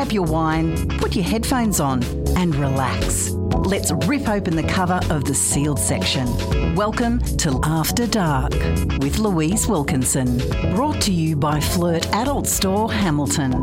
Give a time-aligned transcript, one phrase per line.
[0.00, 2.02] grab your wine, put your headphones on,
[2.34, 3.32] and relax.
[3.66, 6.26] Let's rip open the cover of the sealed section.
[6.74, 8.54] Welcome to After Dark
[9.02, 10.38] with Louise Wilkinson.
[10.74, 13.62] Brought to you by Flirt Adult Store Hamilton.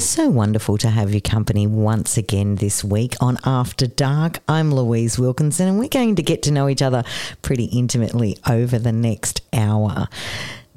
[0.00, 4.40] So wonderful to have your company once again this week on After Dark.
[4.48, 7.04] I'm Louise Wilkinson, and we're going to get to know each other
[7.40, 10.08] pretty intimately over the next hour.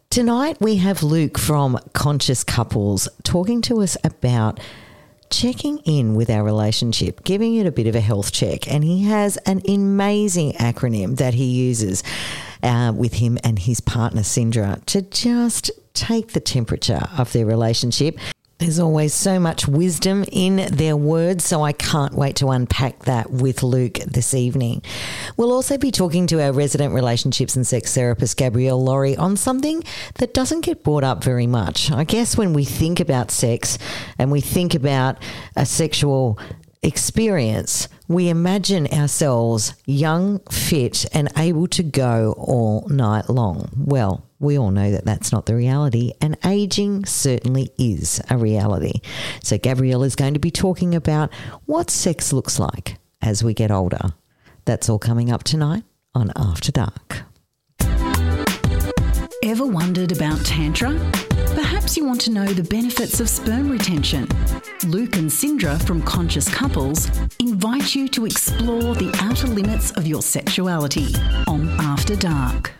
[0.10, 4.60] Tonight, we have Luke from Conscious Couples talking to us about
[5.30, 8.72] checking in with our relationship, giving it a bit of a health check.
[8.72, 12.04] And he has an amazing acronym that he uses
[12.64, 18.18] uh, with him and his partner, Sindra, to just take the temperature of their relationship.
[18.60, 23.30] There's always so much wisdom in their words, so I can't wait to unpack that
[23.30, 24.82] with Luke this evening.
[25.38, 29.84] We'll also be talking to our resident relationships and sex therapist, Gabrielle Lawrie, on something
[30.16, 31.92] that doesn't get brought up very much.
[31.92, 33.78] I guess when we think about sex
[34.18, 35.22] and we think about
[35.56, 36.40] a sexual
[36.82, 43.70] experience, we imagine ourselves young, fit, and able to go all night long.
[43.78, 49.02] Well, we all know that that's not the reality, and aging certainly is a reality.
[49.44, 51.34] So, Gabrielle is going to be talking about
[51.66, 54.14] what sex looks like as we get older.
[54.66, 57.24] That's all coming up tonight on After Dark.
[59.44, 60.92] Ever wondered about Tantra?
[61.56, 64.28] Perhaps you want to know the benefits of sperm retention.
[64.88, 70.22] Luke and Sindra from Conscious Couples invite you to explore the outer limits of your
[70.22, 71.16] sexuality
[71.48, 72.74] on After Dark.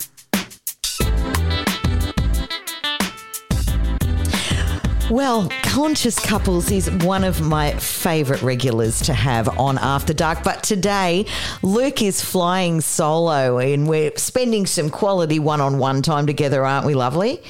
[5.10, 10.44] Well, Conscious Couples is one of my favourite regulars to have on After Dark.
[10.44, 11.26] But today,
[11.62, 16.86] Luke is flying solo and we're spending some quality one on one time together, aren't
[16.86, 17.42] we, lovely?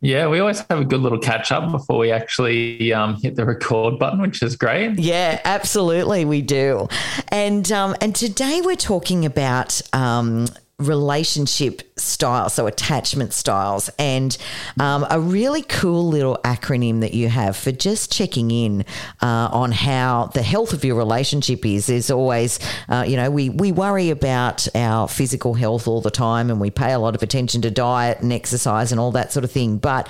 [0.00, 3.44] Yeah, we always have a good little catch up before we actually um, hit the
[3.44, 5.00] record button, which is great.
[5.00, 6.86] Yeah, absolutely, we do.
[7.28, 10.46] And um, and today we're talking about um,
[10.82, 14.36] relationship styles, so attachment styles, and
[14.78, 18.84] um, a really cool little acronym that you have for just checking in
[19.22, 21.88] uh, on how the health of your relationship is.
[21.88, 26.50] Is always, uh, you know, we we worry about our physical health all the time,
[26.50, 29.44] and we pay a lot of attention to diet and exercise and all that sort
[29.44, 30.08] of thing, but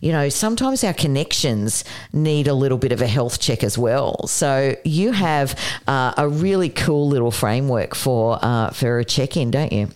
[0.00, 4.26] you know, sometimes our connections need a little bit of a health check as well.
[4.26, 9.50] So you have uh, a really cool little framework for uh, for a check in,
[9.50, 9.88] don't you?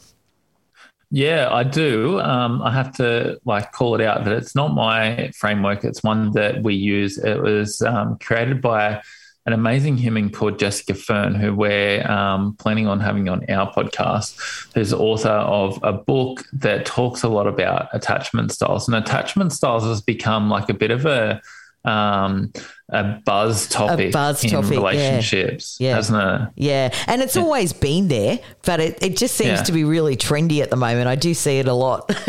[1.15, 2.19] Yeah, I do.
[2.21, 5.85] Um, I have to like call it out that it's not my framework.
[5.85, 7.19] It's one that we use.
[7.19, 9.03] It was um, created by
[9.45, 14.73] an amazing human called Jessica Fern, who we're um, planning on having on our podcast,
[14.75, 18.89] who's author of a book that talks a lot about attachment styles.
[18.89, 21.43] And attachment styles has become like a bit of a
[21.85, 22.55] um,
[22.93, 25.89] a buzz topic a buzz in relationships, yeah.
[25.89, 25.95] yeah.
[25.95, 26.49] hasn't it?
[26.57, 27.43] Yeah, and it's yeah.
[27.43, 29.63] always been there, but it, it just seems yeah.
[29.63, 31.09] to be really trendy at the moment.
[31.09, 32.15] I do see it a lot.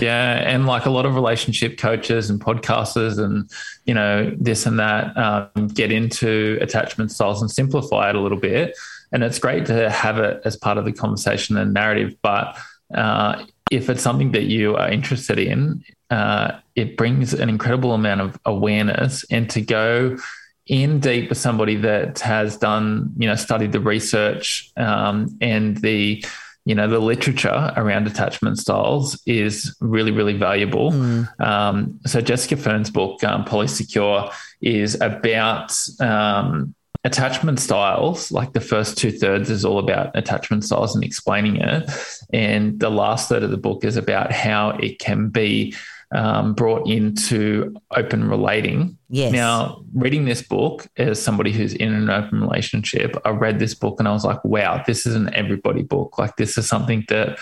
[0.00, 3.48] yeah, and like a lot of relationship coaches and podcasters and
[3.86, 8.40] you know this and that um, get into attachment styles and simplify it a little
[8.40, 8.76] bit,
[9.12, 12.56] and it's great to have it as part of the conversation and narrative, but.
[12.92, 18.20] Uh, if it's something that you are interested in, uh, it brings an incredible amount
[18.20, 20.18] of awareness and to go
[20.66, 26.22] in deep with somebody that has done, you know, studied the research um, and the,
[26.66, 30.92] you know, the literature around attachment styles is really, really valuable.
[30.92, 31.40] Mm.
[31.40, 34.30] Um, so Jessica Fern's book, um, Polysecure,
[34.60, 36.74] is about um,
[37.04, 41.90] attachment styles, like the first two thirds is all about attachment styles and explaining it.
[42.34, 45.74] And the last third of the book is about how it can be
[46.14, 48.98] um, brought into open relating.
[49.08, 49.32] Yes.
[49.32, 53.96] Now, reading this book as somebody who's in an open relationship, I read this book
[53.98, 56.18] and I was like, wow, this is an everybody book.
[56.18, 57.38] Like, this is something that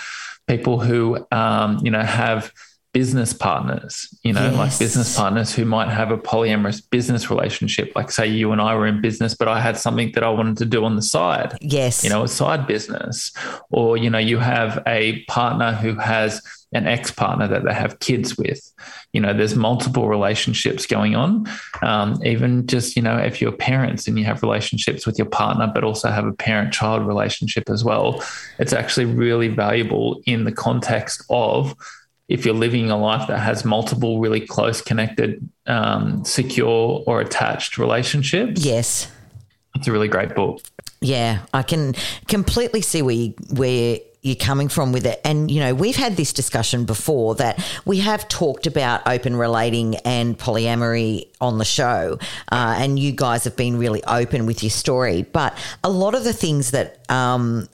[0.47, 2.53] people who, um, you know, have
[2.93, 4.57] business partners, you know, yes.
[4.57, 7.93] like business partners who might have a polyamorous business relationship.
[7.95, 10.57] Like, say, you and I were in business, but I had something that I wanted
[10.59, 11.57] to do on the side.
[11.61, 12.03] Yes.
[12.03, 13.33] You know, a side business.
[13.71, 17.99] Or, you know, you have a partner who has an ex partner that they have
[17.99, 18.73] kids with.
[19.13, 21.47] You know, there's multiple relationships going on.
[21.83, 25.71] Um, even just, you know, if you're parents and you have relationships with your partner,
[25.73, 28.23] but also have a parent child relationship as well,
[28.59, 31.75] it's actually really valuable in the context of
[32.29, 37.77] if you're living a life that has multiple really close connected um, secure or attached
[37.77, 39.11] relationships yes
[39.75, 40.61] it's a really great book
[41.01, 41.93] yeah i can
[42.29, 45.21] completely see where you, where you're coming from with it.
[45.25, 49.97] And, you know, we've had this discussion before that we have talked about open relating
[49.97, 52.19] and polyamory on the show.
[52.53, 55.23] Uh, and you guys have been really open with your story.
[55.23, 57.69] But a lot of the things that um,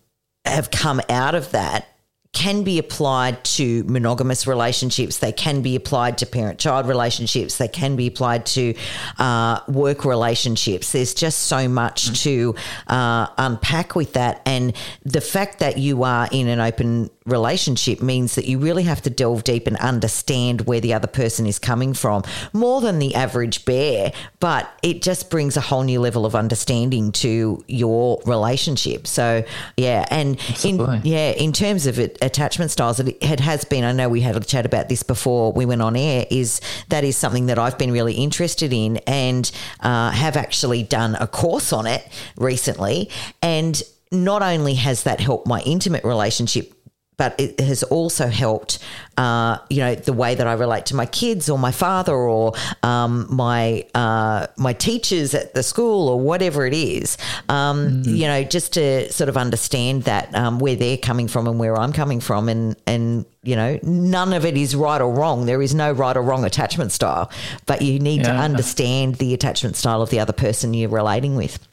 [0.44, 1.88] have come out of that
[2.36, 5.16] can be applied to monogamous relationships.
[5.16, 7.56] They can be applied to parent child relationships.
[7.56, 8.74] They can be applied to
[9.18, 10.92] uh, work relationships.
[10.92, 12.22] There's just so much mm.
[12.24, 12.54] to
[12.88, 14.42] uh, unpack with that.
[14.44, 19.02] And the fact that you are in an open relationship means that you really have
[19.02, 22.22] to delve deep and understand where the other person is coming from
[22.52, 27.10] more than the average bear but it just brings a whole new level of understanding
[27.10, 29.42] to your relationship so
[29.76, 33.84] yeah and in yeah in terms of it, attachment styles it, it has been.
[33.84, 37.04] I know we had a chat about this before we went on air is that
[37.04, 39.50] is something that i've been really interested in and
[39.80, 42.06] uh, have actually done a course on it
[42.36, 43.10] recently.
[43.42, 43.80] And
[44.12, 46.72] not only has that helped my intimate relationship
[47.18, 48.78] but it has also helped,
[49.16, 52.52] uh, you know, the way that I relate to my kids or my father or
[52.82, 57.16] um, my uh, my teachers at the school or whatever it is.
[57.48, 58.14] Um, mm-hmm.
[58.14, 61.76] You know, just to sort of understand that um, where they're coming from and where
[61.78, 65.46] I'm coming from, and and you know, none of it is right or wrong.
[65.46, 67.30] There is no right or wrong attachment style,
[67.64, 68.32] but you need yeah.
[68.34, 71.66] to understand the attachment style of the other person you're relating with.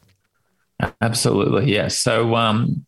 [1.01, 1.97] Absolutely, yes.
[1.97, 2.85] So, um,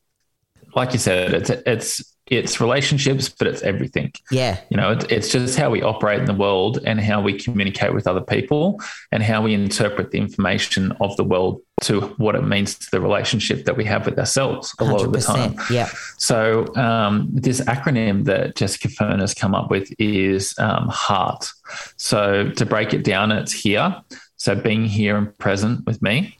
[0.74, 4.12] like you said, it's it's it's relationships, but it's everything.
[4.32, 4.60] Yeah.
[4.70, 7.94] You know, it's, it's just how we operate in the world and how we communicate
[7.94, 8.82] with other people
[9.12, 13.02] and how we interpret the information of the world to what it means to the
[13.02, 15.56] relationship that we have with ourselves a lot of the time.
[15.70, 15.90] Yeah.
[16.18, 21.52] So, um, this acronym that Jessica Fern has come up with is um, HEART.
[21.98, 24.02] So, to break it down, it's here.
[24.38, 26.38] So, being here and present with me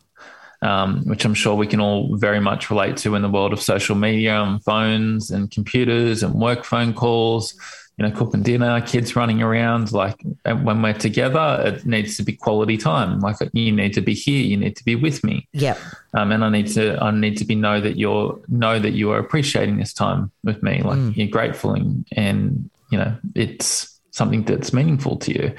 [0.66, 3.62] um, which I'm sure we can all very much relate to in the world of
[3.62, 7.54] social media and phones and computers and work phone calls.
[7.98, 9.94] You know, cooking dinner, kids running around.
[9.94, 13.22] Like when we're together, it needs to be quality time.
[13.22, 15.48] Like you need to be here, you need to be with me.
[15.54, 15.78] Yeah.
[16.14, 19.12] Um, and I need to, I need to be know that you're know that you
[19.12, 20.82] are appreciating this time with me.
[20.82, 21.16] Like mm.
[21.16, 25.54] you're grateful and, and you know, it's something that's meaningful to you.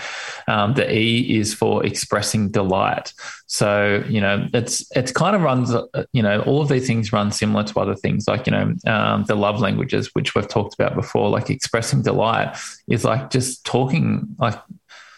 [0.48, 3.12] Um, the E is for expressing delight.
[3.46, 5.74] So you know, it's it's kind of runs.
[6.12, 9.24] You know, all of these things run similar to other things, like you know, um,
[9.24, 11.28] the love languages, which we've talked about before.
[11.28, 12.56] Like expressing delight
[12.88, 14.58] is like just talking, like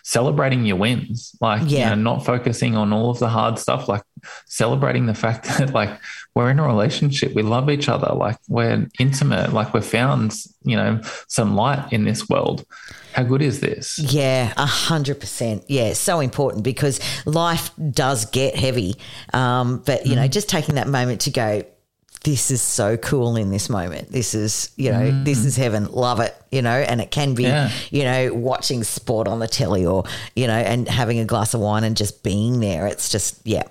[0.03, 1.91] celebrating your wins, like yeah.
[1.91, 4.03] you know, not focusing on all of the hard stuff, like
[4.47, 5.91] celebrating the fact that like
[6.35, 10.77] we're in a relationship, we love each other, like we're intimate, like we've found, you
[10.77, 12.65] know, some light in this world.
[13.13, 13.99] How good is this?
[13.99, 15.65] Yeah, a hundred percent.
[15.69, 18.97] Yeah, so important because life does get heavy.
[19.33, 20.17] Um, but you mm.
[20.17, 21.65] know, just taking that moment to go,
[22.25, 24.11] this is so cool in this moment.
[24.11, 25.25] This is, you know, mm.
[25.25, 25.87] this is heaven.
[25.87, 27.71] Love it, you know, and it can be, yeah.
[27.91, 30.05] you know, watching sport on the telly or,
[30.35, 32.87] you know, and having a glass of wine and just being there.
[32.87, 33.63] It's just, yeah.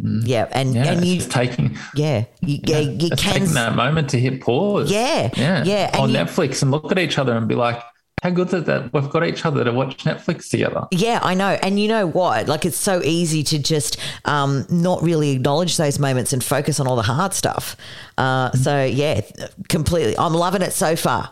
[0.00, 0.22] Mm.
[0.26, 4.20] Yeah, and yeah, and you taking yeah you, yeah, you can taking that moment to
[4.20, 7.54] hit pause yeah yeah yeah on you, Netflix and look at each other and be
[7.54, 7.82] like
[8.22, 10.86] how good is that we've got each other to watch Netflix together.
[10.90, 11.58] Yeah, I know.
[11.62, 12.48] And you know what?
[12.48, 16.86] Like it's so easy to just um, not really acknowledge those moments and focus on
[16.86, 17.76] all the hard stuff.
[18.16, 18.58] Uh, mm-hmm.
[18.58, 19.20] So yeah,
[19.68, 20.16] completely.
[20.18, 21.30] I'm loving it so far.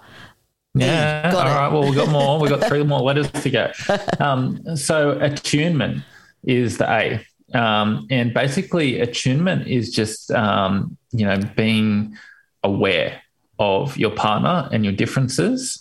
[0.74, 1.32] Yeah.
[1.34, 1.72] All right.
[1.72, 2.38] Well, we've got more.
[2.38, 3.72] We've got three more letters to go.
[4.20, 6.02] Um, so attunement
[6.42, 7.26] is the A.
[7.54, 12.16] Um, and basically attunement is just, um, you know, being
[12.62, 13.22] aware
[13.58, 15.80] of your partner and your differences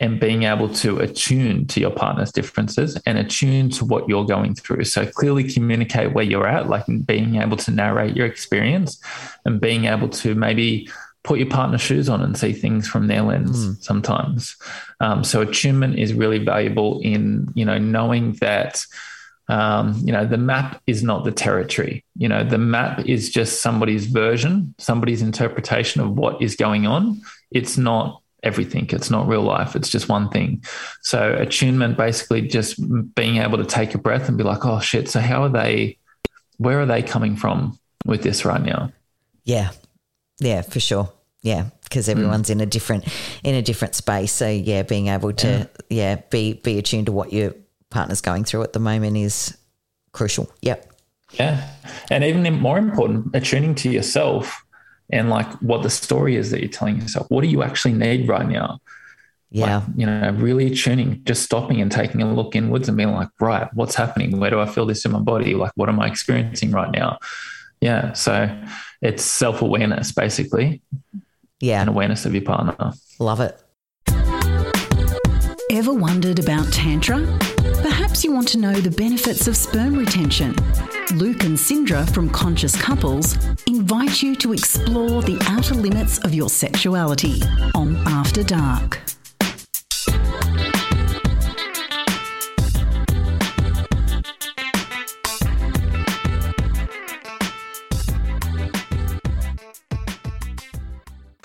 [0.00, 4.54] and being able to attune to your partner's differences and attune to what you're going
[4.54, 4.84] through.
[4.84, 9.00] So clearly communicate where you're at, like being able to narrate your experience
[9.44, 10.88] and being able to maybe
[11.22, 13.82] put your partner's shoes on and see things from their lens mm.
[13.82, 14.56] sometimes.
[14.98, 18.84] Um, so attunement is really valuable in, you know, knowing that
[19.48, 22.04] um, you know, the map is not the territory.
[22.16, 27.20] You know, the map is just somebody's version, somebody's interpretation of what is going on.
[27.50, 28.86] It's not everything.
[28.90, 29.76] It's not real life.
[29.76, 30.64] It's just one thing.
[31.02, 32.80] So attunement basically just
[33.14, 35.08] being able to take a breath and be like, oh shit.
[35.08, 35.98] So how are they,
[36.56, 38.92] where are they coming from with this right now?
[39.44, 39.70] Yeah.
[40.40, 41.12] Yeah, for sure.
[41.42, 41.70] Yeah.
[41.84, 42.52] Because everyone's mm.
[42.52, 43.04] in a different,
[43.44, 44.32] in a different space.
[44.32, 46.14] So yeah, being able to, yeah.
[46.14, 47.54] yeah, be, be attuned to what your
[47.92, 49.56] partner's going through at the moment is
[50.12, 50.50] crucial.
[50.62, 50.92] Yep.
[51.32, 51.68] Yeah.
[52.10, 54.64] And even more important, attuning to yourself
[55.10, 57.26] and like what the story is that you're telling yourself.
[57.30, 58.80] What do you actually need right now?
[59.50, 59.78] Yeah.
[59.78, 63.28] Like, you know, really tuning, just stopping and taking a look inwards and being like,
[63.40, 64.40] right, what's happening?
[64.40, 65.54] Where do I feel this in my body?
[65.54, 67.18] Like, what am I experiencing right now?
[67.80, 68.14] Yeah.
[68.14, 68.48] So
[69.02, 70.82] it's self awareness basically.
[71.60, 71.80] Yeah.
[71.80, 72.92] and awareness of your partner.
[73.20, 73.56] Love it.
[75.70, 77.18] Ever wondered about Tantra?
[78.12, 80.54] Perhaps you want to know the benefits of sperm retention.
[81.14, 86.50] Luke and Sindra from Conscious Couples invite you to explore the outer limits of your
[86.50, 87.40] sexuality
[87.74, 89.00] on After Dark.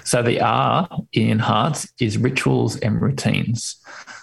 [0.04, 3.78] So the R in hearts is rituals and routines.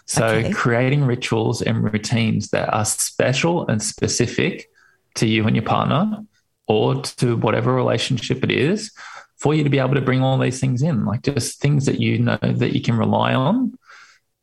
[0.06, 0.52] So Okay.
[0.52, 4.68] creating rituals and routines that are special and specific
[5.16, 6.25] to you and your partner
[6.66, 8.90] or to whatever relationship it is
[9.37, 12.00] for you to be able to bring all these things in, like just things that
[12.00, 13.76] you know that you can rely on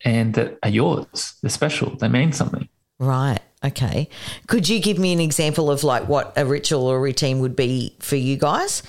[0.03, 1.36] and that are yours.
[1.41, 1.96] They're special.
[1.96, 2.68] They mean something.
[3.00, 3.39] Right.
[3.63, 4.10] Okay.
[4.48, 7.96] Could you give me an example of like what a ritual or routine would be
[8.00, 8.82] for you guys?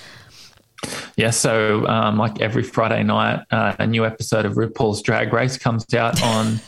[1.15, 5.57] Yeah, so um, like every Friday night, uh, a new episode of RuPaul's Drag Race
[5.57, 6.59] comes out on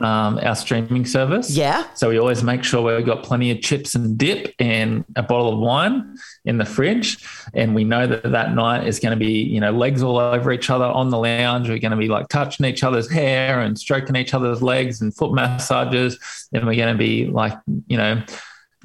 [0.00, 1.50] um, our streaming service.
[1.50, 1.86] Yeah.
[1.94, 5.52] So we always make sure we've got plenty of chips and dip and a bottle
[5.52, 7.24] of wine in the fridge.
[7.54, 10.52] And we know that that night is going to be, you know, legs all over
[10.52, 11.68] each other on the lounge.
[11.68, 15.14] We're going to be like touching each other's hair and stroking each other's legs and
[15.14, 16.18] foot massages.
[16.52, 18.22] And we're going to be like, you know,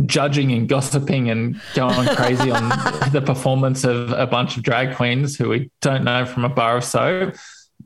[0.06, 2.70] judging and gossiping and going crazy on
[3.12, 6.78] the performance of a bunch of drag queens who we don't know from a bar
[6.78, 7.36] of soap.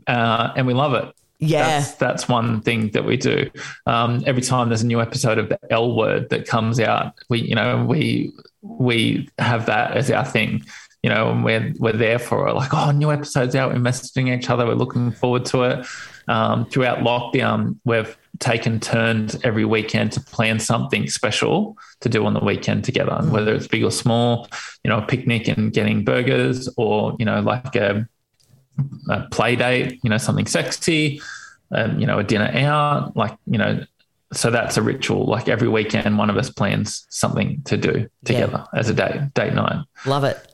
[0.08, 1.14] Uh, and we love it.
[1.40, 1.80] Yeah.
[1.80, 3.50] That's, that's one thing that we do.
[3.86, 7.42] Um, every time there's a new episode of the L word that comes out, we,
[7.42, 10.64] you know, we, we have that as our thing,
[11.02, 12.54] you know, and we're, we're there for it.
[12.54, 13.74] Like, oh, new episode's out.
[13.74, 14.66] We're messaging each other.
[14.66, 15.86] We're looking forward to it.
[16.30, 22.34] Um, throughout lockdown, we've taken turns every weekend to plan something special to do on
[22.34, 24.48] the weekend together, whether it's big or small,
[24.84, 28.08] you know, a picnic and getting burgers or, you know, like a,
[29.10, 31.22] a play date, you know, something sexy,
[31.72, 33.84] um, you know, a dinner out, like, you know,
[34.34, 35.26] so that's a ritual.
[35.26, 39.54] Like every weekend, one of us plans something to do together as a date, date
[39.54, 39.86] night.
[40.06, 40.53] Love it.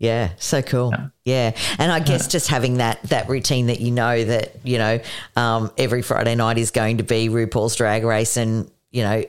[0.00, 0.94] Yeah, so cool.
[1.26, 1.54] Yeah.
[1.78, 4.98] And I guess just having that that routine that you know that, you know,
[5.36, 9.22] um, every Friday night is going to be RuPaul's drag race and, you know,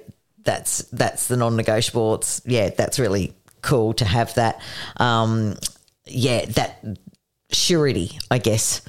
[0.44, 2.16] that's that's the non negotiable.
[2.16, 4.60] It's yeah, that's really cool to have that
[4.98, 5.56] um
[6.06, 6.84] yeah, that
[7.52, 8.82] surety, I guess.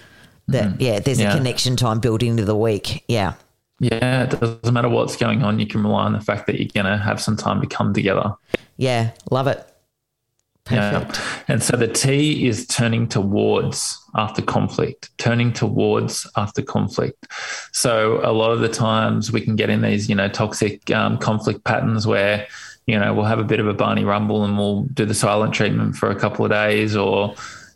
[0.48, 1.32] That yeah, there's Yeah.
[1.32, 3.04] a connection time built into the week.
[3.08, 3.34] Yeah.
[3.80, 5.58] Yeah, it doesn't matter what's going on.
[5.58, 7.92] You can rely on the fact that you're going to have some time to come
[7.92, 8.34] together.
[8.76, 9.10] Yeah.
[9.30, 9.68] Love it.
[10.64, 11.16] Perfect.
[11.16, 11.42] Yeah.
[11.48, 17.26] And so the T is turning towards after conflict, turning towards after conflict.
[17.72, 21.18] So a lot of the times we can get in these, you know, toxic um,
[21.18, 22.46] conflict patterns where,
[22.86, 25.52] you know, we'll have a bit of a Barney rumble and we'll do the silent
[25.52, 27.34] treatment for a couple of days or,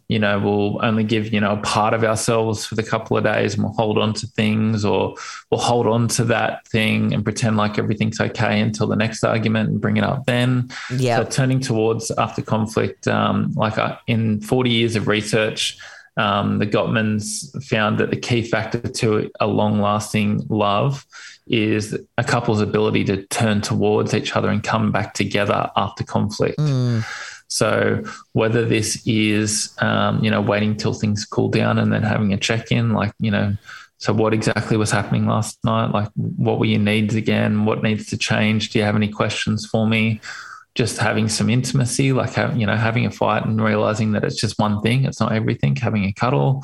[0.08, 3.24] you know, we'll only give, you know, a part of ourselves for the couple of
[3.24, 5.16] days and we'll hold on to things or
[5.50, 9.68] we'll hold on to that thing and pretend like everything's okay until the next argument
[9.68, 10.70] and bring it up then.
[10.96, 11.18] Yeah.
[11.18, 15.76] So turning towards after conflict, um, like uh, in 40 years of research,
[16.16, 21.04] um, the Gottmans found that the key factor to a long lasting love
[21.48, 26.58] is a couple's ability to turn towards each other and come back together after conflict.
[27.48, 32.32] So whether this is, um, you know, waiting till things cool down and then having
[32.32, 33.56] a check in, like, you know,
[33.98, 35.86] so what exactly was happening last night?
[35.86, 37.64] Like, what were your needs again?
[37.64, 38.70] What needs to change?
[38.70, 40.20] Do you have any questions for me?
[40.74, 44.36] Just having some intimacy, like, have, you know, having a fight and realizing that it's
[44.36, 45.76] just one thing, it's not everything.
[45.76, 46.62] Having a cuddle,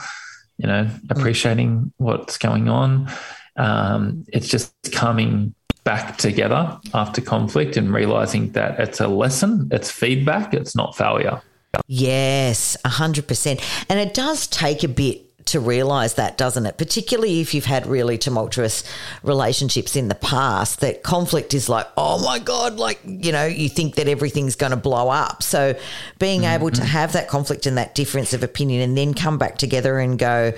[0.59, 3.11] you know, appreciating what's going on.
[3.57, 9.91] Um, it's just coming back together after conflict and realizing that it's a lesson, it's
[9.91, 11.41] feedback, it's not failure.
[11.87, 13.85] Yes, 100%.
[13.89, 16.79] And it does take a bit to realize that, doesn't it?
[16.79, 18.85] Particularly if you've had really tumultuous
[19.23, 23.69] relationships in the past, that conflict is like, oh my God, like, you know, you
[23.69, 25.43] think that everything's going to blow up.
[25.43, 25.75] So
[26.19, 29.59] being able to have that conflict and that difference of opinion and then come back
[29.59, 30.53] together and go,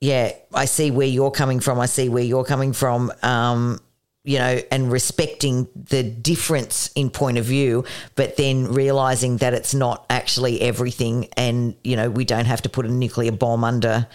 [0.00, 1.78] yeah, I see where you're coming from.
[1.80, 3.12] I see where you're coming from.
[3.22, 3.80] Um,
[4.26, 7.84] you know, and respecting the difference in point of view,
[8.16, 11.28] but then realizing that it's not actually everything.
[11.36, 14.08] And, you know, we don't have to put a nuclear bomb under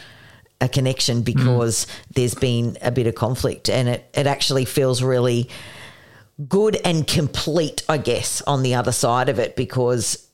[0.59, 1.25] a connection mm.
[1.25, 3.69] because there's been a bit of conflict.
[3.69, 5.49] And it, it actually feels really
[6.45, 10.27] good and complete, I guess, on the other side of it because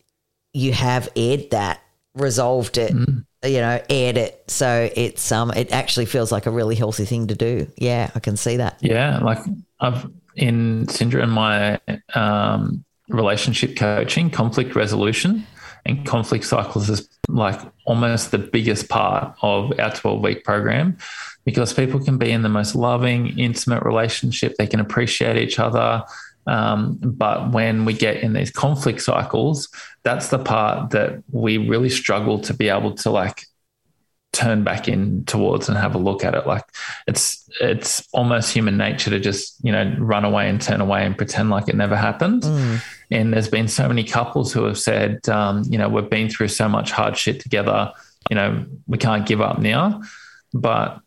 [0.54, 1.84] you have aired that,
[2.16, 3.26] resolved it, mm.
[3.48, 4.44] You know, aired it.
[4.48, 7.68] So it's um it actually feels like a really healthy thing to do.
[7.78, 8.78] Yeah, I can see that.
[8.82, 9.40] Yeah, like
[9.80, 11.80] I've in Sindra and my
[12.16, 15.46] um, relationship coaching, conflict resolution,
[15.86, 20.98] and conflict cycles is like almost the biggest part of our 12 week program
[21.46, 24.56] because people can be in the most loving, intimate relationship.
[24.58, 26.04] They can appreciate each other.
[26.48, 29.70] Um, but when we get in these conflict cycles,
[30.04, 33.44] that's the part that we really struggle to be able to like
[34.34, 36.48] turn back in towards and have a look at it.
[36.48, 36.64] Like
[37.08, 41.18] it's it's almost human nature to just you know run away and turn away and
[41.18, 42.44] pretend like it never happened.
[42.44, 42.82] Mm.
[43.12, 46.50] And there's been so many couples who have said, um, you know, we've been through
[46.50, 47.92] so much hard shit together.
[48.30, 50.02] You know, we can't give up now.
[50.54, 51.00] But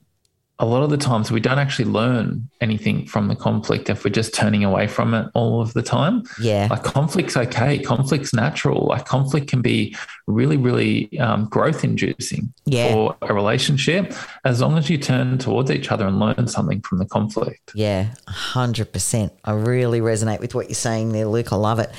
[0.61, 4.11] a lot of the times we don't actually learn anything from the conflict if we're
[4.11, 6.23] just turning away from it all of the time.
[6.39, 6.69] Yeah.
[6.71, 7.79] Like conflict's okay.
[7.79, 8.87] Conflict's natural.
[8.87, 12.93] Like conflict can be really, really um, growth inducing yeah.
[12.93, 14.13] for a relationship
[14.45, 17.73] as long as you turn towards each other and learn something from the conflict.
[17.75, 19.31] Yeah, 100%.
[19.45, 21.55] I really resonate with what you're saying there, Luke.
[21.55, 21.91] I love it.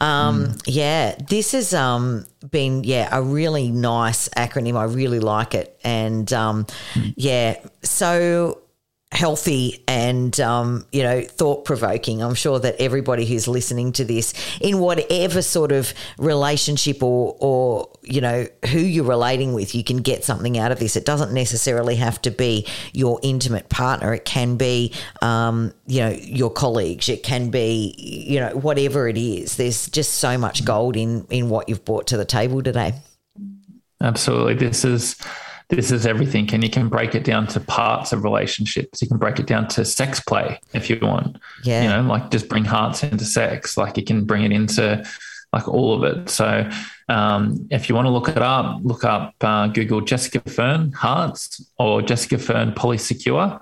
[0.00, 0.62] Um, mm.
[0.66, 4.76] Yeah, this has um, been yeah a really nice acronym.
[4.76, 7.14] I really like it, and um, mm.
[7.16, 8.60] yeah, so
[9.12, 12.22] healthy and um, you know thought provoking.
[12.22, 17.90] I'm sure that everybody who's listening to this, in whatever sort of relationship or or
[18.02, 20.96] you know who you're relating with, you can get something out of this.
[20.96, 24.12] It doesn't necessarily have to be your intimate partner.
[24.12, 27.08] It can be um, you know your colleagues.
[27.08, 29.56] It can be you know whatever it is.
[29.56, 32.94] There's just so much gold in in what you've brought to the table today.
[34.02, 35.16] Absolutely, this is
[35.68, 36.52] this is everything.
[36.52, 39.02] And you can break it down to parts of relationships.
[39.02, 41.38] You can break it down to sex play if you want.
[41.64, 41.82] Yeah.
[41.82, 43.76] You know, like just bring hearts into sex.
[43.76, 45.04] Like you can bring it into
[45.52, 46.28] like all of it.
[46.28, 46.68] So
[47.08, 51.64] um, if you want to look it up, look up uh, Google Jessica Fern Hearts
[51.78, 53.58] or Jessica Fern Polysecure.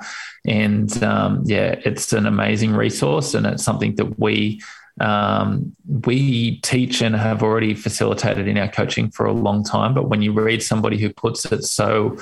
[0.46, 4.60] And um, yeah, it's an amazing resource and it's something that we
[5.00, 5.74] um,
[6.06, 9.94] we teach and have already facilitated in our coaching for a long time.
[9.94, 12.16] But when you read somebody who puts it so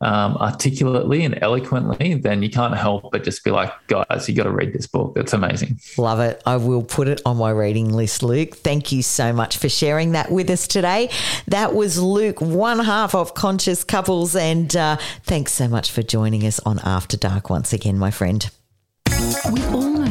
[0.00, 4.44] um, articulately and eloquently, then you can't help but just be like, guys, you got
[4.44, 5.14] to read this book.
[5.16, 5.80] It's amazing.
[5.96, 6.42] Love it.
[6.46, 8.56] I will put it on my reading list, Luke.
[8.56, 11.10] Thank you so much for sharing that with us today.
[11.48, 14.36] That was Luke, one half of Conscious Couples.
[14.36, 18.48] And uh, thanks so much for joining us on After Dark once again, my friend.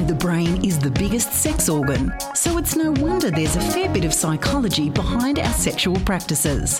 [0.06, 4.06] The brain is the biggest sex organ, so it's no wonder there's a fair bit
[4.06, 6.80] of psychology behind our sexual practices.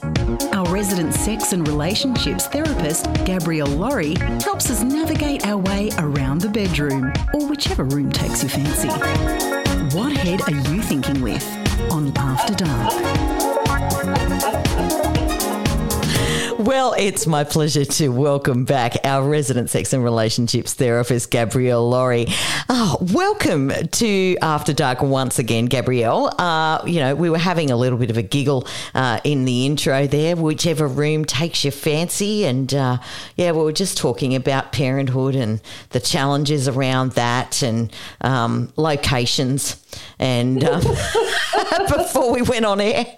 [0.54, 6.50] Our resident sex and relationships therapist, Gabrielle Lawrie, helps us navigate our way around the
[6.50, 8.90] bedroom, or whichever room takes your fancy.
[9.98, 11.46] What head are you thinking with
[11.92, 13.37] on After Dark?
[16.68, 22.26] Well, it's my pleasure to welcome back our resident sex and relationships therapist, Gabrielle Lawrie.
[22.68, 26.30] Oh, welcome to After Dark once again, Gabrielle.
[26.38, 29.66] Uh, you know, we were having a little bit of a giggle uh, in the
[29.66, 32.44] intro there, whichever room takes your fancy.
[32.44, 32.98] And uh,
[33.38, 39.82] yeah, we were just talking about parenthood and the challenges around that and um, locations
[40.20, 40.82] and um,
[41.88, 43.16] before we went on air.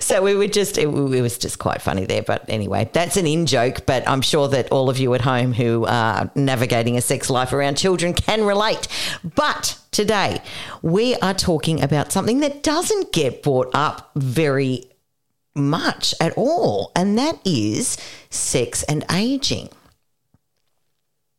[0.00, 2.22] So we were just, it, it, was just quite funny there.
[2.22, 3.86] But anyway, that's an in joke.
[3.86, 7.52] But I'm sure that all of you at home who are navigating a sex life
[7.52, 8.88] around children can relate.
[9.34, 10.42] But today
[10.82, 14.84] we are talking about something that doesn't get brought up very
[15.54, 17.96] much at all, and that is
[18.28, 19.70] sex and aging.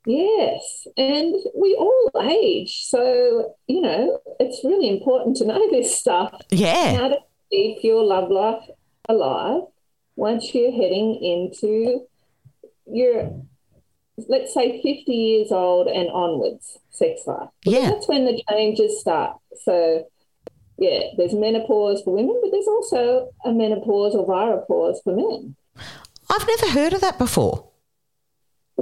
[0.05, 2.85] Yes, and we all age.
[2.85, 6.41] So, you know, it's really important to know this stuff.
[6.49, 7.09] Yeah.
[7.09, 8.63] To keep your love life
[9.09, 9.63] alive
[10.15, 12.05] once you're heading into
[12.85, 13.41] your,
[14.27, 17.49] let's say, 50 years old and onwards sex life.
[17.63, 17.91] Yeah.
[17.91, 19.37] That's when the changes start.
[19.63, 20.07] So,
[20.77, 25.55] yeah, there's menopause for women, but there's also a menopause or viropause for men.
[26.29, 27.66] I've never heard of that before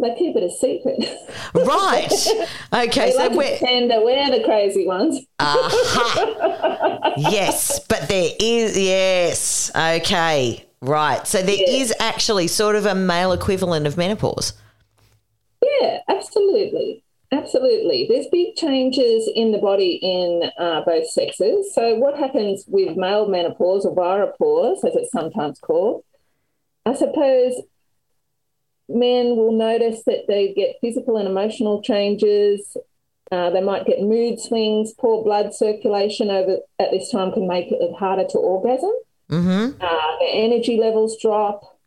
[0.02, 1.06] they keep it a secret.
[1.54, 2.12] Right.
[2.74, 3.12] Okay.
[3.12, 5.20] so like we're that we're the crazy ones.
[5.40, 7.12] uh-huh.
[7.18, 9.72] yes, but there is yes.
[9.74, 10.66] Okay.
[10.82, 11.26] Right.
[11.26, 14.54] So there is actually sort of a male equivalent of menopause.
[15.64, 17.04] Yeah, absolutely.
[17.32, 18.06] Absolutely.
[18.10, 21.74] There's big changes in the body in uh, both sexes.
[21.74, 26.04] So, what happens with male menopause or viropause, as it's sometimes called?
[26.86, 27.56] I suppose
[28.88, 32.78] men will notice that they get physical and emotional changes.
[33.32, 34.94] Uh, they might get mood swings.
[34.94, 38.94] Poor blood circulation over at this time can make it harder to orgasm.
[39.30, 39.82] Mm-hmm.
[39.82, 41.80] Uh, their energy levels drop.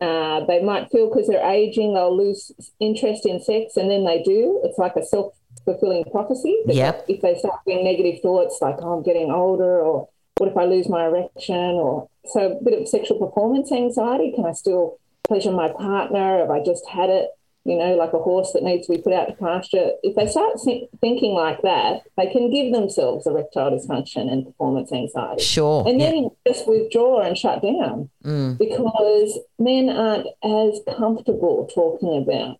[0.00, 4.22] Uh, they might feel because they're aging, they'll lose interest in sex, and then they
[4.22, 4.60] do.
[4.64, 6.56] It's like a self fulfilling prophecy.
[6.66, 7.06] Yep.
[7.08, 10.64] If they start having negative thoughts like, oh, I'm getting older, or what if I
[10.64, 11.56] lose my erection?
[11.56, 14.32] Or so a bit of sexual performance anxiety.
[14.34, 16.38] Can I still pleasure my partner?
[16.38, 17.28] Have I just had it?
[17.64, 19.90] You know, like a horse that needs to be put out to pasture.
[20.02, 20.58] If they start
[21.02, 25.42] thinking like that, they can give themselves erectile dysfunction and performance anxiety.
[25.42, 25.86] Sure.
[25.86, 26.52] And then yeah.
[26.52, 28.56] just withdraw and shut down mm.
[28.56, 32.58] because men aren't as comfortable talking about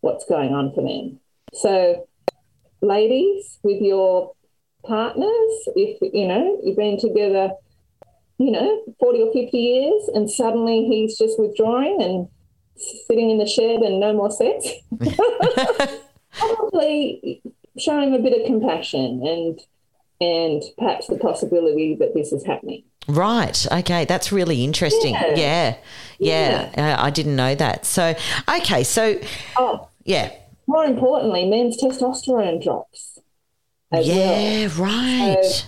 [0.00, 1.20] what's going on for them.
[1.54, 2.06] So,
[2.82, 4.34] ladies, with your
[4.84, 7.52] partners, if you know you've been together,
[8.38, 12.28] you know, forty or fifty years, and suddenly he's just withdrawing and
[13.06, 14.66] sitting in the shed and no more sex,
[16.32, 17.42] probably
[17.78, 19.60] show him a bit of compassion and
[20.20, 22.84] and perhaps the possibility that this is happening.
[23.08, 23.66] Right.
[23.70, 24.04] Okay.
[24.04, 25.12] That's really interesting.
[25.12, 25.34] Yeah.
[25.34, 25.76] Yeah.
[26.18, 26.70] yeah.
[26.76, 26.96] yeah.
[26.96, 27.84] Uh, I didn't know that.
[27.84, 28.14] So,
[28.48, 28.84] okay.
[28.84, 29.20] So,
[29.56, 30.32] oh, yeah.
[30.66, 33.18] More importantly, men's testosterone drops.
[33.92, 34.68] yeah.
[34.68, 34.86] Well.
[34.86, 35.44] Right.
[35.44, 35.66] So,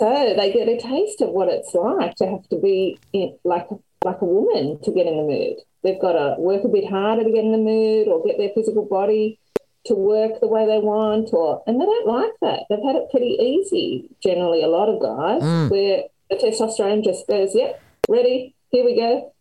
[0.00, 3.68] so, they get a taste of what it's like to have to be in, like
[4.02, 5.56] like a woman to get in the mood.
[5.82, 8.48] They've got to work a bit harder to get in the mood or get their
[8.54, 9.38] physical body
[9.84, 12.64] to work the way they want or and they don't like that.
[12.70, 15.70] They've had it pretty easy, generally a lot of guys, mm.
[15.70, 19.32] where the testosterone just goes, Yep, ready, here we go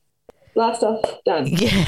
[0.59, 1.47] blast off, done.
[1.59, 1.85] Yeah.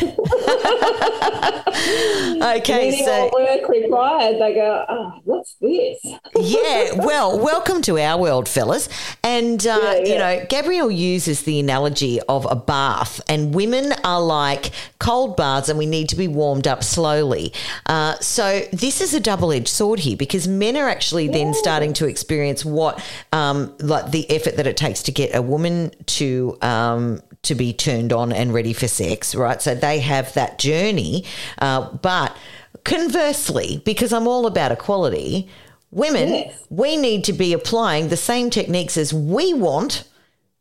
[2.57, 5.99] okay, Meaning so work required, they go, oh, what's this?
[6.35, 8.87] yeah, well, welcome to our world, fellas.
[9.23, 10.05] And uh, Yeah, yeah.
[10.05, 15.67] you know, Gabrielle uses the analogy of a bath, and women are like cold baths,
[15.67, 17.51] and we need to be warmed up slowly.
[17.87, 22.07] Uh, so this is a double-edged sword here because men are actually then starting to
[22.07, 23.03] experience what,
[23.33, 27.73] um, like the effort that it takes to get a woman to um, to be
[27.73, 29.61] turned on and ready for sex, right?
[29.61, 31.25] So they have that journey.
[31.57, 32.35] Uh, but
[32.83, 35.49] conversely, because I'm all about equality,
[35.89, 36.63] women, Yes.
[36.69, 40.03] we need to be applying the same techniques as we want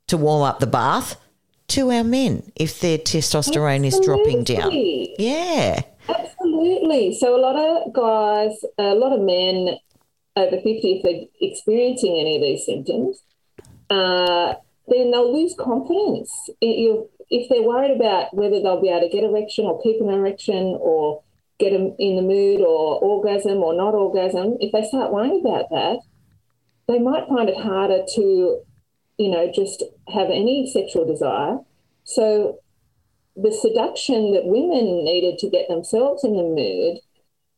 [0.06, 1.16] to warm up the bath
[1.68, 4.70] to our men if their testosterone is dropping down.
[4.72, 5.82] Yeah.
[6.08, 7.14] Absolutely.
[7.14, 9.78] So a lot of guys, a lot of men
[10.36, 13.22] over 50, if they're experiencing any of these symptoms,
[13.90, 14.54] uh,
[14.90, 16.50] then they'll lose confidence.
[16.60, 20.76] If they're worried about whether they'll be able to get erection or keep an erection
[20.80, 21.22] or
[21.58, 25.70] get them in the mood or orgasm or not orgasm, if they start worrying about
[25.70, 26.00] that,
[26.88, 28.60] they might find it harder to,
[29.18, 31.58] you know, just have any sexual desire.
[32.02, 32.58] So
[33.36, 36.98] the seduction that women needed to get themselves in the mood,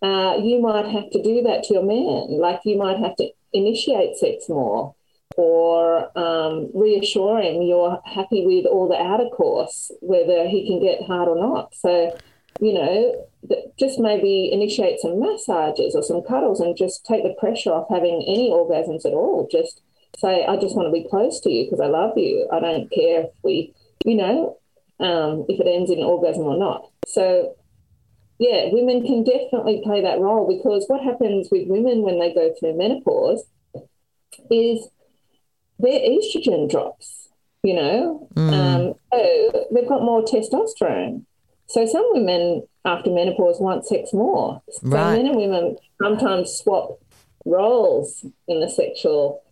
[0.02, 2.38] uh, you might have to do that to your man.
[2.38, 4.94] Like you might have to initiate sex more
[5.36, 11.06] or um, reassure him you're happy with all the outer course, whether he can get
[11.06, 11.74] hard or not.
[11.74, 12.16] So,
[12.60, 13.26] you know,
[13.78, 18.24] just maybe initiate some massages or some cuddles and just take the pressure off having
[18.26, 19.48] any orgasms at all.
[19.50, 19.80] Just
[20.16, 22.48] say, I just want to be close to you because I love you.
[22.52, 24.58] I don't care if we, you know,
[25.00, 26.88] um, if it ends in orgasm or not.
[27.06, 27.56] So,
[28.38, 32.52] yeah, women can definitely play that role because what happens with women when they go
[32.58, 33.44] through menopause
[34.50, 34.88] is
[35.78, 37.28] their estrogen drops,
[37.62, 38.28] you know.
[38.36, 41.24] Um, so they've got more testosterone.
[41.66, 44.60] So some women after menopause want sex more.
[44.70, 45.16] So Right.
[45.16, 46.98] men and women sometimes swap
[47.46, 49.42] roles in the sexual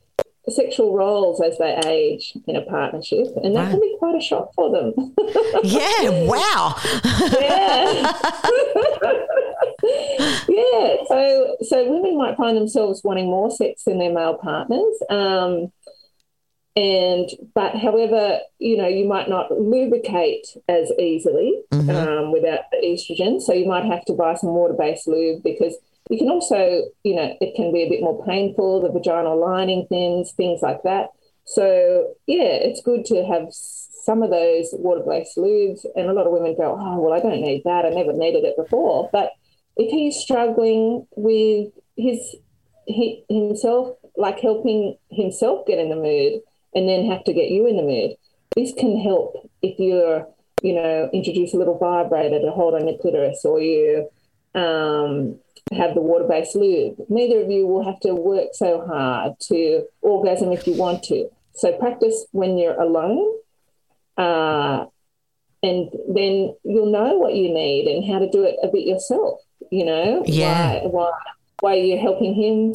[0.48, 3.70] sexual roles as they age in a partnership, and that Right.
[3.72, 4.94] can be quite a shock for them.
[5.62, 6.26] Yeah.
[6.26, 6.74] Wow.
[7.40, 8.12] yeah.
[10.48, 10.96] yeah.
[11.08, 14.94] So so women might find themselves wanting more sex than their male partners.
[15.10, 15.72] Um,
[16.76, 23.40] and but however, you know, you might not lubricate as easily um, without the estrogen.
[23.40, 25.76] So you might have to buy some water-based lube because
[26.08, 29.86] you can also, you know, it can be a bit more painful, the vaginal lining
[29.88, 31.08] thins, things like that.
[31.44, 35.84] So yeah, it's good to have some of those water-based lubes.
[35.96, 37.84] And a lot of women go, oh, well, I don't need that.
[37.84, 39.10] I never needed it before.
[39.12, 39.32] But
[39.76, 42.36] if he's struggling with his
[42.86, 46.42] he, himself, like helping himself get in the mood,
[46.74, 48.16] and then have to get you in the mood,
[48.56, 50.26] this can help if you're,
[50.62, 54.08] you know, introduce a little vibrator to hold on your clitoris, or you
[54.54, 55.38] um,
[55.72, 56.96] have the water-based lube.
[57.08, 61.30] Neither of you will have to work so hard to orgasm if you want to.
[61.54, 63.36] So practice when you're alone,
[64.16, 64.86] uh,
[65.62, 69.40] and then you'll know what you need and how to do it a bit yourself.
[69.70, 70.82] You know, Yeah.
[70.84, 71.10] why, why,
[71.60, 72.72] why you're helping him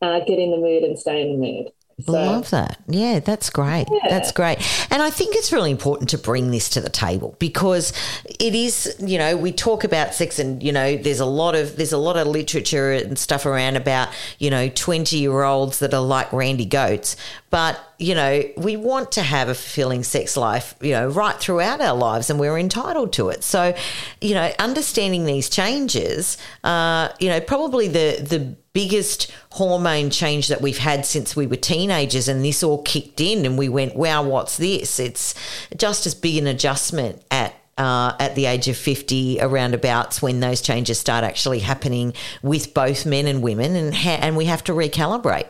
[0.00, 1.72] uh, get in the mood and stay in the mood.
[2.06, 2.78] So, Love that.
[2.88, 3.86] Yeah, that's great.
[3.90, 4.08] Yeah.
[4.08, 4.58] That's great.
[4.90, 7.92] And I think it's really important to bring this to the table because
[8.24, 11.76] it is, you know, we talk about sex and, you know, there's a lot of
[11.76, 14.08] there's a lot of literature and stuff around about,
[14.38, 17.16] you know, 20-year-olds that are like Randy Goats,
[17.50, 21.80] but, you know, we want to have a fulfilling sex life, you know, right throughout
[21.80, 23.42] our lives and we're entitled to it.
[23.42, 23.74] So,
[24.20, 30.60] you know, understanding these changes, uh, you know, probably the the biggest hormone change that
[30.60, 34.22] we've had since we were teenagers and this all kicked in and we went wow
[34.22, 35.00] what's this?
[35.00, 35.34] It's
[35.76, 40.40] just as big an adjustment at uh, at the age of 50 around abouts when
[40.40, 44.62] those changes start actually happening with both men and women and ha- and we have
[44.64, 45.48] to recalibrate.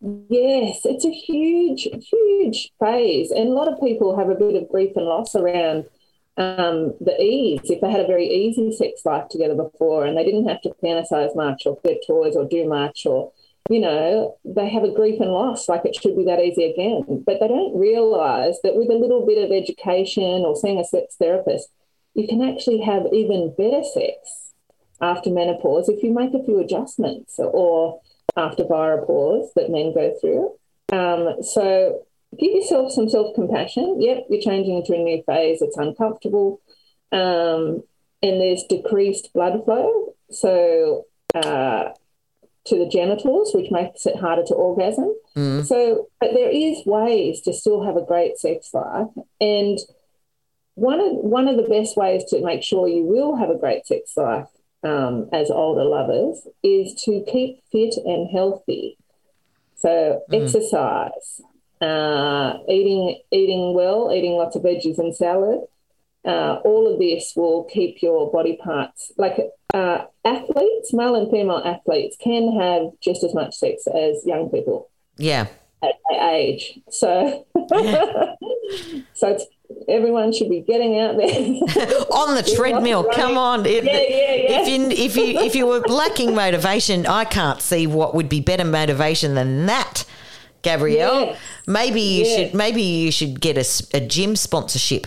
[0.00, 4.68] Yes it's a huge huge phase and a lot of people have a bit of
[4.68, 5.84] grief and loss around
[6.38, 10.24] um, the ease, if they had a very easy sex life together before and they
[10.24, 13.32] didn't have to fantasize much or get toys or do much or,
[13.70, 17.22] you know, they have a grief and loss, like it should be that easy again.
[17.24, 21.16] But they don't realize that with a little bit of education or seeing a sex
[21.16, 21.68] therapist,
[22.14, 24.52] you can actually have even better sex
[25.00, 28.00] after menopause if you make a few adjustments or
[28.36, 30.52] after viropause that men go through.
[30.92, 32.05] Um, so
[32.38, 34.00] give yourself some self compassion.
[34.00, 35.62] Yep, you're changing into a new phase.
[35.62, 36.60] It's uncomfortable.
[37.12, 37.82] Um,
[38.22, 40.14] and there's decreased blood flow.
[40.30, 41.90] So, uh,
[42.66, 45.14] to the genitals, which makes it harder to orgasm.
[45.36, 45.64] Mm.
[45.64, 49.08] So, but there is ways to still have a great sex life.
[49.40, 49.78] And
[50.74, 53.86] one of, one of the best ways to make sure you will have a great
[53.86, 54.48] sex life
[54.82, 58.98] um, as older lovers is to keep fit and healthy.
[59.76, 60.42] So, mm.
[60.44, 61.40] exercise,
[61.80, 65.60] uh, eating eating well, eating lots of veggies and salad.
[66.24, 69.38] Uh, all of this will keep your body parts like
[69.72, 74.90] uh, athletes, male and female athletes, can have just as much sex as young people.
[75.18, 75.46] Yeah,
[75.82, 76.80] at age.
[76.90, 77.46] So,
[79.14, 79.46] so it's
[79.88, 81.28] everyone should be getting out there
[82.10, 83.04] on the treadmill.
[83.14, 84.60] Come on, it, yeah, yeah, yeah.
[84.60, 88.40] If you if you if you were lacking motivation, I can't see what would be
[88.40, 90.04] better motivation than that.
[90.66, 91.26] Gabrielle.
[91.26, 91.38] Yes.
[91.66, 92.36] Maybe you yes.
[92.36, 95.06] should maybe you should get a, a gym sponsorship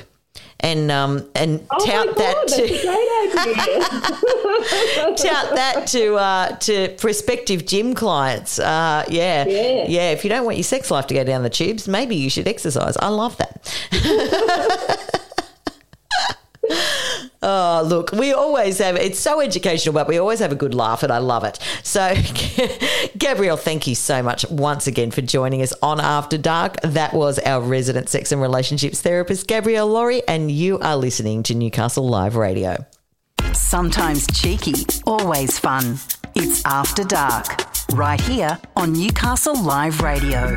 [0.62, 2.68] and um and oh tout that to
[5.24, 8.60] tout that to uh, to prospective gym clients.
[8.60, 10.12] Uh, yeah, yeah, yeah.
[10.12, 12.48] If you don't want your sex life to go down the tubes, maybe you should
[12.48, 12.98] exercise.
[12.98, 15.06] I love that.
[17.52, 21.02] Oh, look, we always have, it's so educational, but we always have a good laugh,
[21.02, 21.58] and I love it.
[21.82, 22.14] So,
[23.18, 26.80] Gabrielle, thank you so much once again for joining us on After Dark.
[26.82, 31.56] That was our resident sex and relationships therapist, Gabrielle Lawrie, and you are listening to
[31.56, 32.86] Newcastle Live Radio.
[33.54, 35.98] Sometimes cheeky, always fun.
[36.36, 40.56] It's After Dark, right here on Newcastle Live Radio.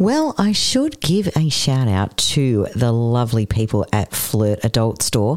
[0.00, 5.36] Well, I should give a shout out to the lovely people at Flirt Adult Store.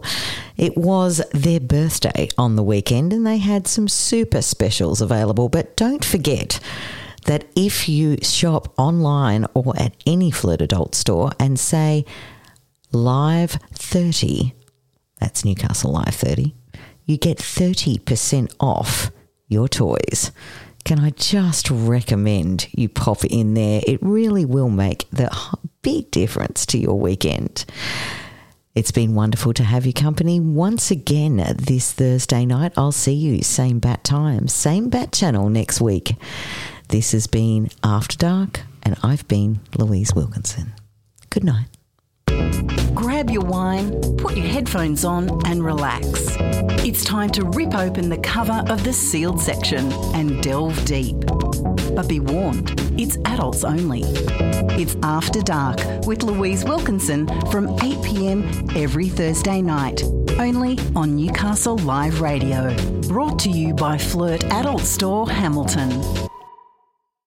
[0.56, 5.50] It was their birthday on the weekend and they had some super specials available.
[5.50, 6.62] But don't forget,
[7.26, 12.06] that if you shop online or at any Flirt Adult store and say
[12.94, 14.54] Live 30,
[15.20, 16.56] that's Newcastle Live 30,
[17.04, 19.12] you get 30% off
[19.50, 20.32] your toys
[20.84, 23.82] can I just recommend you pop in there?
[23.86, 25.30] It really will make the
[25.82, 27.66] big difference to your weekend.
[28.76, 32.74] It's been wonderful to have you company once again this Thursday night.
[32.76, 36.16] I'll see you same bat time, same bat channel next week.
[36.90, 40.74] This has been After Dark, and I've been Louise Wilkinson.
[41.30, 41.73] Good night.
[42.94, 46.36] Grab your wine, put your headphones on, and relax.
[46.86, 51.18] It's time to rip open the cover of the sealed section and delve deep.
[51.96, 54.04] But be warned, it's adults only.
[54.76, 60.04] It's After Dark with Louise Wilkinson from 8 pm every Thursday night,
[60.40, 62.76] only on Newcastle Live Radio.
[63.02, 66.02] Brought to you by Flirt Adult Store Hamilton.